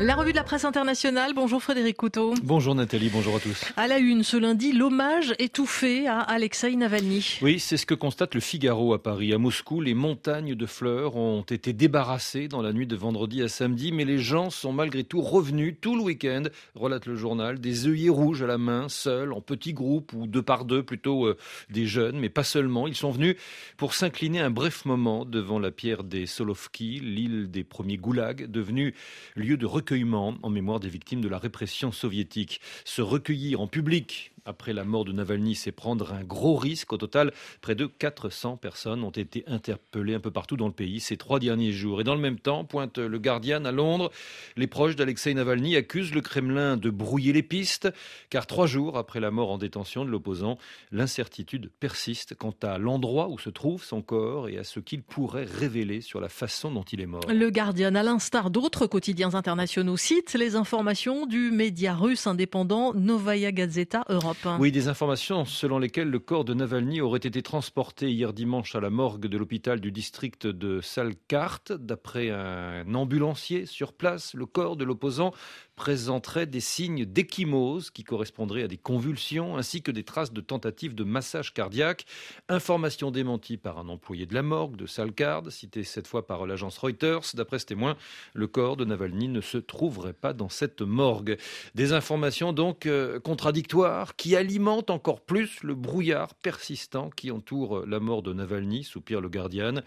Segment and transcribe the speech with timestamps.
[0.00, 1.34] La revue de la presse internationale.
[1.34, 2.34] Bonjour Frédéric Couteau.
[2.42, 3.64] Bonjour Nathalie, bonjour à tous.
[3.76, 7.38] À la une ce lundi, l'hommage étouffé à Alexei Navalny.
[7.42, 9.32] Oui, c'est ce que constate le Figaro à Paris.
[9.32, 13.48] À Moscou, les montagnes de fleurs ont été débarrassées dans la nuit de vendredi à
[13.48, 16.42] samedi, mais les gens sont malgré tout revenus tout le week-end,
[16.74, 20.42] relate le journal, des œillets rouges à la main, seuls, en petits groupes ou deux
[20.42, 21.36] par deux, plutôt euh,
[21.70, 22.88] des jeunes, mais pas seulement.
[22.88, 23.36] Ils sont venus
[23.76, 28.92] pour s'incliner un bref moment devant la pierre des Solovki, l'île des premiers goulags, devenue
[29.36, 32.62] lieu de recueillement en mémoire des victimes de la répression soviétique.
[32.86, 36.92] Se recueillir en public après la mort de Navalny, c'est prendre un gros risque.
[36.92, 41.00] Au total, près de 400 personnes ont été interpellées un peu partout dans le pays
[41.00, 42.00] ces trois derniers jours.
[42.00, 44.10] Et dans le même temps, pointe le Guardian à Londres,
[44.56, 47.88] les proches d'Alexei Navalny accusent le Kremlin de brouiller les pistes,
[48.30, 50.58] car trois jours après la mort en détention de l'opposant,
[50.92, 55.44] l'incertitude persiste quant à l'endroit où se trouve son corps et à ce qu'il pourrait
[55.44, 57.22] révéler sur la façon dont il est mort.
[57.28, 63.52] Le Guardian, à l'instar d'autres quotidiens internationaux, cite les informations du média russe indépendant Novaya
[63.52, 64.33] Gazeta Europe.
[64.58, 68.80] Oui, des informations selon lesquelles le corps de Navalny aurait été transporté hier dimanche à
[68.80, 71.62] la morgue de l'hôpital du district de Salkart.
[71.70, 75.32] D'après un ambulancier sur place, le corps de l'opposant
[75.76, 80.94] présenterait des signes d'échymose qui correspondraient à des convulsions ainsi que des traces de tentatives
[80.94, 82.06] de massage cardiaque.
[82.48, 86.78] Information démentie par un employé de la morgue de Salkard, cité cette fois par l'agence
[86.78, 87.34] Reuters.
[87.34, 87.96] D'après ce témoin,
[88.34, 91.36] le corps de Navalny ne se trouverait pas dans cette morgue.
[91.74, 98.00] Des informations donc euh, contradictoires qui alimente encore plus le brouillard persistant qui entoure la
[98.00, 99.82] mort de Navalny, soupire le Guardian.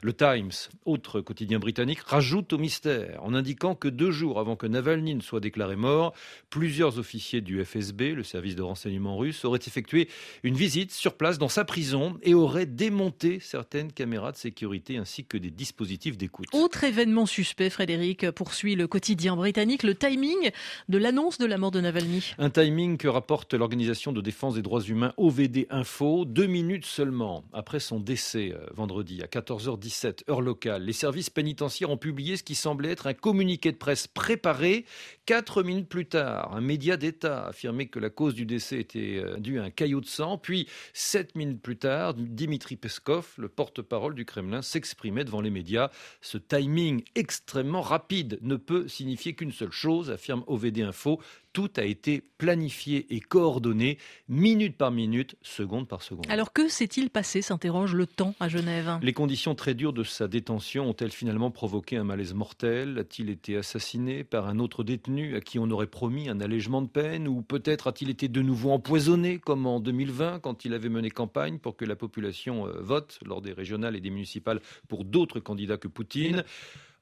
[0.00, 4.66] Le Times, autre quotidien britannique, rajoute au mystère en indiquant que deux jours avant que
[4.66, 6.14] Navalny ne soit déclaré mort,
[6.48, 10.08] plusieurs officiers du FSB, le service de renseignement russe, auraient effectué
[10.42, 15.26] une visite sur place dans sa prison et auraient démonté certaines caméras de sécurité ainsi
[15.26, 16.46] que des dispositifs d'écoute.
[16.54, 20.50] Autre événement suspect, Frédéric, poursuit le quotidien britannique, le timing
[20.88, 22.32] de l'annonce de la mort de Navalny.
[22.38, 27.44] Un timing que rapporte l'organisation de défense des droits humains OVD Info, deux minutes seulement
[27.52, 32.44] après son décès euh, vendredi à 14h17 heure locale, les services pénitentiaires ont publié ce
[32.44, 34.84] qui semblait être un communiqué de presse préparé.
[35.26, 39.36] Quatre minutes plus tard, un média d'État affirmait que la cause du décès était euh,
[39.38, 40.38] due à un caillot de sang.
[40.38, 45.90] Puis, sept minutes plus tard, Dimitri Peskov, le porte-parole du Kremlin, s'exprimait devant les médias.
[46.20, 51.20] Ce timing extrêmement rapide ne peut signifier qu'une seule chose, affirme OVD Info,
[51.52, 53.98] tout a été planifié et coordonné
[54.28, 56.26] minute par minute, seconde par seconde.
[56.28, 58.98] Alors que s'est-il passé s'interroge le temps à Genève?
[59.02, 62.98] Les conditions très dures de sa détention ont-elles finalement provoqué un malaise mortel?
[62.98, 66.88] A-t-il été assassiné par un autre détenu à qui on aurait promis un allègement de
[66.88, 67.28] peine?
[67.28, 71.58] Ou peut-être a-t-il été de nouveau empoisonné comme en 2020 quand il avait mené campagne
[71.58, 75.76] pour que la population euh, vote lors des régionales et des municipales pour d'autres candidats
[75.76, 76.44] que Poutine?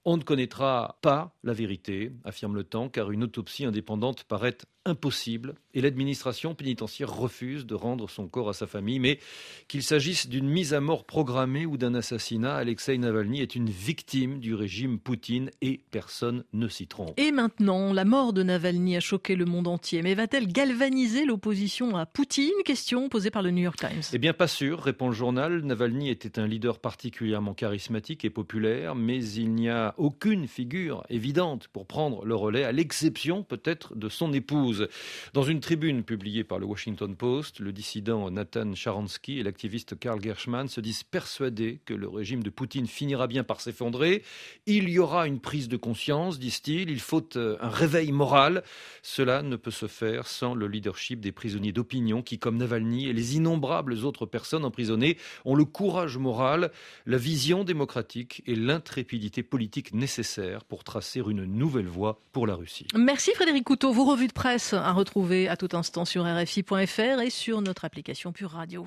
[0.05, 4.57] On ne connaîtra pas la vérité, affirme le temps, car une autopsie indépendante paraît
[4.87, 8.99] impossible et l'administration pénitentiaire refuse de rendre son corps à sa famille.
[8.99, 9.19] Mais
[9.69, 14.41] qu'il s'agisse d'une mise à mort programmée ou d'un assassinat, Alexei Navalny est une victime
[14.41, 17.13] du régime Poutine et personne ne s'y trompe.
[17.19, 20.03] Et maintenant, la mort de Navalny a choqué le monde entier.
[20.03, 22.51] Mais va-t-elle galvaniser l'opposition à Poutine?
[22.65, 24.03] Question posée par le New York Times.
[24.13, 25.61] Eh bien, pas sûr, répond le journal.
[25.61, 31.69] Navalny était un leader particulièrement charismatique et populaire, mais il n'y a aucune figure évidente
[31.69, 34.89] pour prendre le relais, à l'exception peut-être de son épouse.
[35.33, 40.23] Dans une tribune publiée par le Washington Post, le dissident Nathan Sharansky et l'activiste Karl
[40.23, 44.23] Gershman se disent persuadés que le régime de Poutine finira bien par s'effondrer.
[44.67, 46.91] Il y aura une prise de conscience, disent-ils.
[46.91, 48.63] Il faut euh, un réveil moral.
[49.03, 53.13] Cela ne peut se faire sans le leadership des prisonniers d'opinion qui, comme Navalny et
[53.13, 56.71] les innombrables autres personnes emprisonnées, ont le courage moral,
[57.07, 62.87] la vision démocratique et l'intrépidité politique nécessaires pour tracer une nouvelle voie pour la Russie.
[62.95, 63.93] Merci Frédéric Couteau.
[63.93, 68.33] Vos revues de presse à retrouver à tout instant sur RFI.fr et sur notre application
[68.33, 68.87] Pure Radio.